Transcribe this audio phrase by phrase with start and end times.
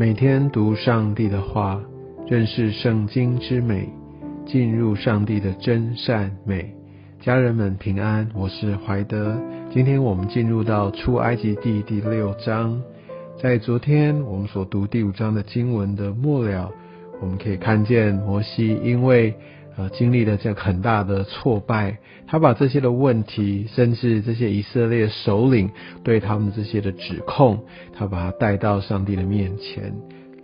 [0.00, 1.78] 每天读上帝的话，
[2.26, 3.86] 认识圣经之美，
[4.46, 6.74] 进入上帝的真善美。
[7.20, 9.38] 家人们平安，我是怀德。
[9.70, 12.80] 今天我们进入到出埃及记第六章。
[13.42, 16.72] 在昨天我们所读第五章的经文的末了，
[17.20, 19.34] 我们可以看见摩西因为
[19.80, 21.96] 呃经历了这很大的挫败，
[22.26, 25.70] 他把这些的问题，甚至这些以色列首领
[26.04, 27.64] 对他们这些的指控，
[27.94, 29.94] 他把他带到上帝的面前。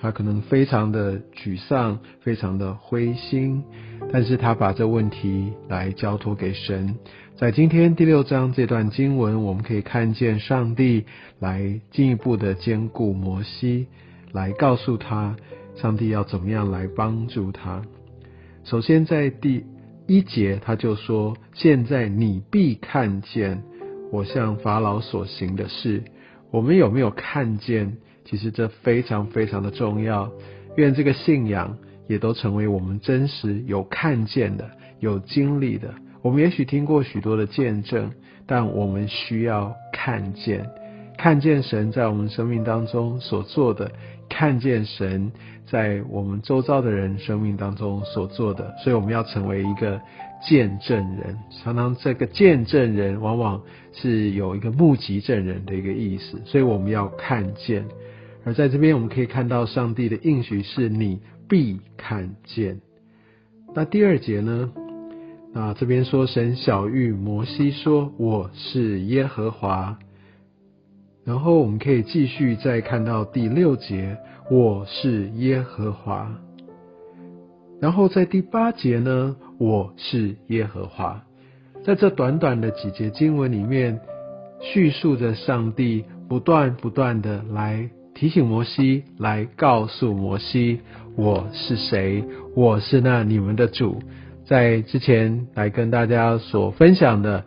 [0.00, 3.64] 他可能非常的沮丧，非常的灰心，
[4.12, 6.94] 但是他把这问题来交托给神。
[7.36, 11.06] 在今天第六章这段经文，我们可以看见上帝
[11.40, 13.88] 来进一步的兼顾摩西，
[14.32, 15.34] 来告诉他
[15.74, 17.82] 上帝要怎么样来帮助他。
[18.64, 19.64] 首先在第
[20.06, 23.62] 一节他就说：“现在你必看见
[24.10, 26.02] 我向法老所行的事。”
[26.50, 27.96] 我们有没有看见？
[28.24, 30.32] 其实这非常非常的重要，
[30.76, 31.76] 愿这个信仰
[32.08, 35.94] 也都成为我们真实有看见的、有经历的。
[36.22, 38.10] 我们也许听过许多的见证，
[38.46, 40.64] 但我们需要看见，
[41.18, 43.92] 看见神在我们生命当中所做的，
[44.28, 45.30] 看见神
[45.66, 48.74] 在我们周遭的人生命当中所做的。
[48.82, 50.00] 所以我们要成为一个
[50.42, 51.38] 见证人。
[51.62, 57.84] 常常这个见证人往往是有一个目击证人的一个意思，所以我们要看见。
[58.44, 62.80] 而在这边，我们可以看到上帝的应许是你必看见。
[63.74, 64.70] 那第二节呢？
[65.56, 69.96] 那这边说神小谕摩西说：“我是耶和华。”
[71.24, 74.16] 然后我们可以继续再看到第六节
[74.50, 76.30] ：“我是耶和华。”
[77.80, 81.22] 然后在第八节呢？“我是耶和华。”
[81.84, 84.00] 在这短短的几节经文里面，
[84.60, 87.90] 叙述着上帝不断不断的来。
[88.14, 90.80] 提醒摩西来告诉摩西
[91.16, 94.00] 我是谁，我是那你们的主。
[94.46, 97.44] 在之前来跟大家所分享的，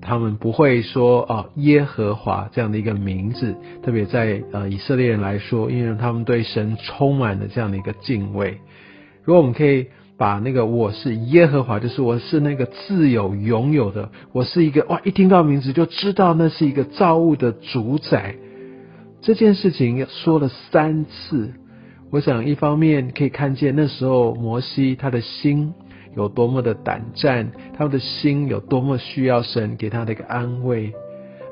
[0.00, 8.58] 他们不会说哦耶和华这样的一个名字，特别在呃以色列人来说，因为他们对神充满了这样的一个敬畏。
[9.24, 18.34] 如果我们可以把那个我是耶和华，就是我是那个自有拥有的，我是一个哇一听到名字就知道那是一个造物的主宰。
[19.20, 21.52] 这件事情说了三次，
[22.10, 25.74] 我想一方面可以看见那时候摩西他的心
[26.16, 30.92] 有多么的胆战，他们的心有多么需要神给他的一个安慰，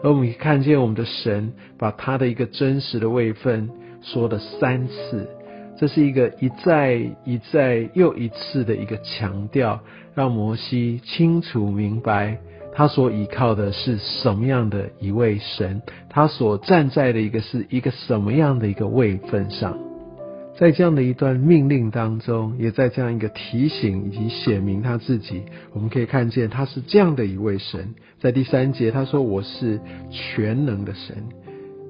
[0.03, 3.71] 而我们看见我们的神把他的一个真实的位分
[4.01, 5.29] 说了三次，
[5.77, 6.95] 这是一个一再
[7.25, 9.81] 一再又一次的一个强调，
[10.15, 12.39] 让摩西清楚明白。
[12.77, 15.81] 他所依靠的是什么样的一位神？
[16.11, 19.79] 他所站在的一个是一个什么样的一个位份上？
[20.57, 25.43] 在这样的一段命令当中，也在这样一个提醒以及写明他自己，
[25.73, 27.95] 我们可以看见他是这样的一位神。
[28.21, 31.17] 在第三节，他说：“我是全能的神，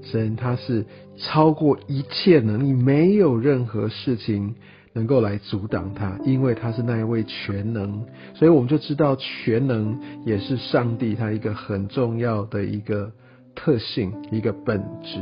[0.02, 0.84] 神他是
[1.16, 4.54] 超过一切能力，没有任何事情。”
[4.96, 13.10] 能够来阻挡他，因为他是那一位全能，所以我们就知道全能也是上帝他一个很重要的一个
[13.56, 15.18] 特性，一个本质。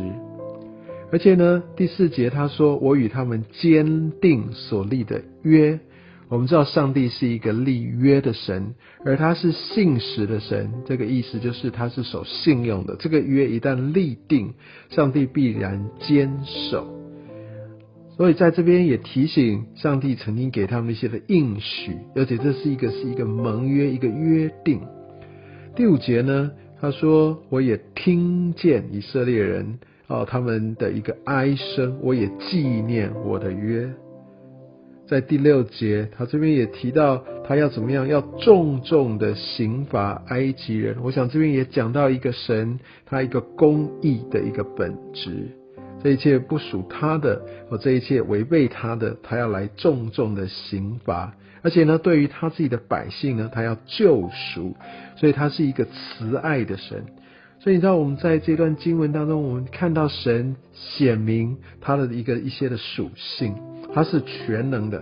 [1.12, 5.78] 而且呢，第四节他说：“我与他们坚定所立的约。”
[6.30, 8.74] 我们知道上帝是一个立约的神，
[9.04, 10.72] 而他是信实的神。
[10.86, 12.96] 这个意思就是他是守信用的。
[12.96, 14.54] 这个约一旦立定，
[14.88, 16.88] 上帝必然坚守。
[18.16, 24.80] 所以在这边也提醒上帝曾经给他们一些的应许，而且这是一个是一个盟约，一个约定。
[25.76, 26.50] 第五节呢，
[26.80, 29.78] 他说：“我也听见以色列人
[30.12, 33.90] 哦他们的一个哀声，我也纪念我的约。”
[35.08, 40.96] 在第六节，他这边也提到他要怎么样，要重重的刑罚埃及人。
[41.02, 45.48] 我想这边也讲到一个神，他一个公义的一个本质。
[46.02, 51.34] 这一切不属他的，或这一切违背他的，他要来重重的刑罚。
[51.62, 54.74] 而且呢，对于他自己的百姓呢，他要救赎。
[55.16, 57.04] 所以他是一个慈爱的神。
[57.62, 63.54] 所以你知道，我们在这段经文当中，我们看到神显明他的一个一些的属性，
[63.94, 65.00] 他是全能的，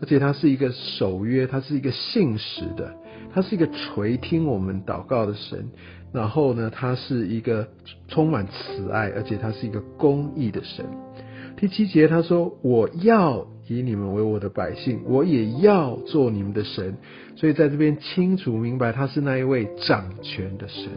[0.00, 2.92] 而且他是一个守约，他是一个信实的，
[3.32, 5.64] 他是一个垂听我们祷告的神。
[6.12, 7.68] 然后呢，他是一个
[8.08, 10.84] 充满慈爱，而且他是一个公义的神。
[11.62, 16.96] 第七节他说：“我要以你们为我的百姓，我也要做你们的神。”
[17.38, 20.90] 所以在这边清楚明白，他是那一位掌权的神。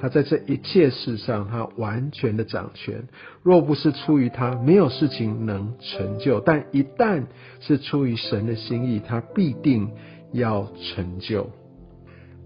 [0.00, 3.06] 他在这一切事上，他完全的掌权。
[3.42, 7.24] 若不是出于他，没有事情能成就；但一旦
[7.60, 9.90] 是出于神的心意，他必定
[10.32, 11.50] 要成就。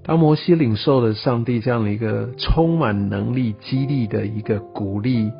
[0.02, 5.30] 当摩西领受了上帝这样的一个充满能力、激励的一个鼓励，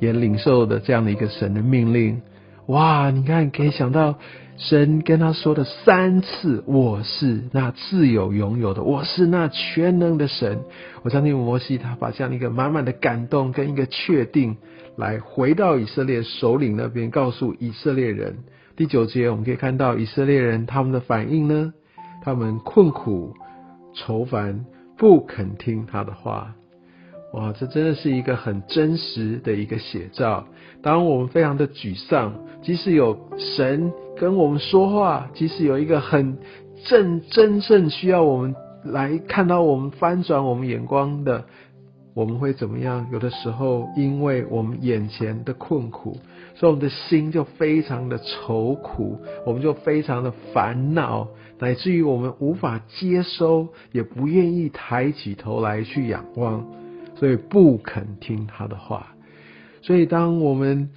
[0.00, 2.20] 也领受的这样的一个神的命令，
[2.66, 3.10] 哇！
[3.10, 4.16] 你看，可以想到。
[4.60, 10.58] 神跟他说的三次：“我是那自有拥有的，我是那全能的神。”
[11.04, 14.56] 我相信摩西他把这样一个满满的感动跟一个确定，
[14.96, 18.38] 来回到以色列首领那边，告诉以色列人。
[18.74, 21.72] 第九节我们可以看到以色列人他们的反应呢，
[22.24, 23.34] 他们困苦
[23.94, 24.64] 愁烦，
[24.96, 26.52] 不肯听他的话。
[27.38, 30.44] 哇，这真的是一个很真实的一个写照。
[30.82, 32.32] 当我们非常的沮丧，
[32.62, 36.36] 即使有神跟我们说话，即使有一个很
[36.86, 41.44] 正真正需要我们来看到我们翻转我们眼光的，
[42.12, 43.06] 我们会怎么样？
[43.12, 46.18] 有的时候，因为我们眼前的困苦，
[46.56, 51.28] 所以我们的心就非常的愁苦，我们就非常的烦恼，
[51.60, 56.66] 乃至于我们无法接收，也不愿意抬起头来去仰望。
[57.18, 59.08] 所以不肯听他的话，
[59.82, 60.90] 所以当我们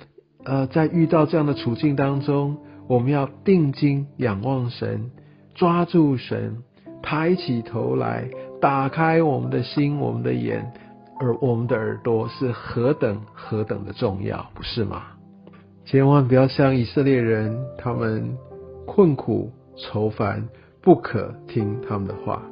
[0.44, 2.58] 呃在遇到这样的处境当中，
[2.88, 5.10] 我们要定睛仰望神，
[5.56, 6.58] 抓住神，
[7.02, 8.30] 抬起头来，
[8.62, 10.72] 打开我们的心、我们的眼，
[11.20, 15.02] 而我们的耳朵是何等何等的重要，不是吗？
[15.86, 18.38] 千万不要像以色列人，他们
[18.86, 20.48] 困苦愁烦，
[20.84, 22.44] 不可听他们的话，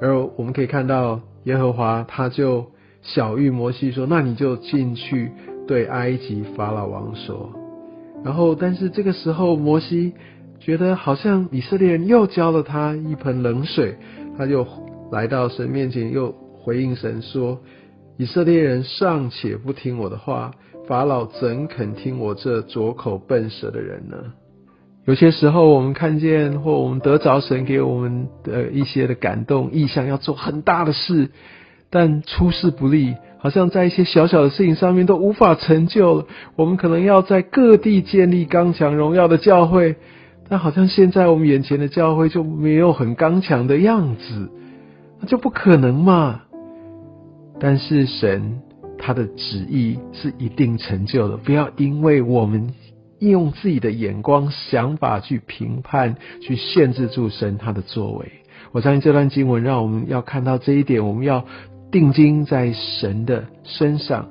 [0.00, 1.18] 而我们可以看到。
[1.44, 2.66] 耶和华他就
[3.02, 5.30] 小谕摩西说：“那你就进去
[5.66, 7.50] 对埃及法老王说。”
[8.24, 10.12] 然后，但是这个时候摩西
[10.60, 13.96] 觉得好像以色列人又浇了他一盆冷水，
[14.38, 14.64] 他就
[15.10, 17.58] 来到神面前，又回应神说
[18.16, 20.52] ：“以色列人尚且不听我的话，
[20.86, 24.16] 法老怎肯听我这拙口笨舌的人呢？”
[25.04, 31.30] 有些时候，我们看见或我们得着神给我们的一些的感动意向，要做很大的事，
[31.90, 36.26] 但出事不利，好像在一些小小的事情上面都无法成就了。
[36.54, 39.96] 我们可能要在各地建立刚强荣耀的教会，
[40.48, 44.50] 但好像现在我们眼前的教会就没有很刚强的样子，
[45.20, 46.42] 那就不可能嘛。
[47.58, 48.60] 但是神
[48.98, 52.72] 他的旨意是一定成就的，不要因为我们。
[53.30, 58.32] 用自己的眼光、想法去评判、去限制住神他的作为。
[58.72, 61.44] 我相信这段经文让我们要看到这一点，我们要
[61.90, 64.28] 定睛在神的身上。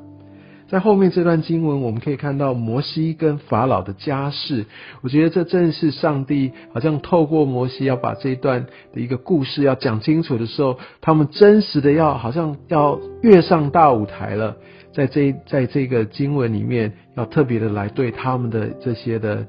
[0.71, 4.65] 在后面这段经文，我们可以看到摩西跟法老的家世。
[5.01, 14.55] 我觉得这正是上帝好像透过摩西要把这一段的一个故事要讲清楚的时候，他们真实的要好像要跃上大舞台了。
[14.93, 19.45] 在这在这个经文里面，要特别的来对他们的这些的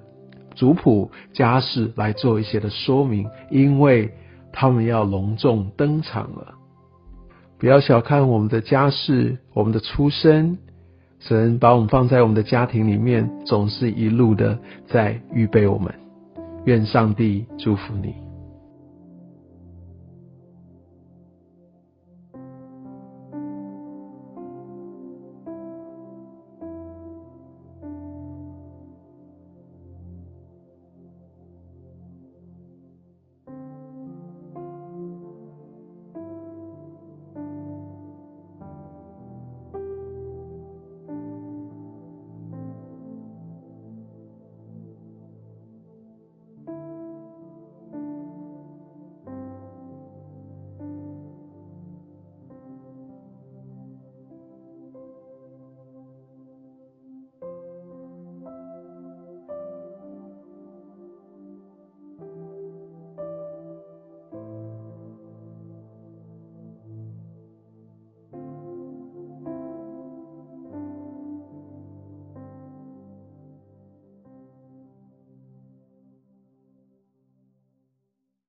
[0.57, 4.11] 族谱家世来做一些的说明，因为
[4.53, 6.55] 他们要隆重登场了。
[7.61, 10.59] 不要小看我们的家世，我们的出身，
[11.23, 14.59] 神把我们放在我们的家庭里面，总是一路的
[14.89, 15.93] 在预备我们。
[16.65, 18.22] 愿上帝祝福你。